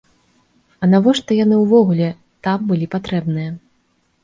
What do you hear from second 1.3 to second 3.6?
яны ўвогуле там былі патрэбныя?